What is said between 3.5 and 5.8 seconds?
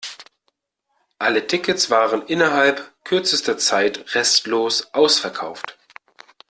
Zeit restlos ausverkauft.